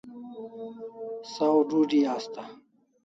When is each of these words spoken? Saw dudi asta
Saw 1.33 1.55
dudi 1.69 1.99
asta 2.15 2.41